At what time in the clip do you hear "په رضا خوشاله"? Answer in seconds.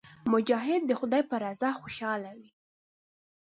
1.29-2.31